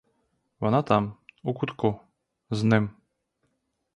Вона 0.59 0.81
там, 0.83 1.13
у 1.43 1.53
кутку, 1.53 1.99
з 2.49 2.63
ним. 2.63 2.89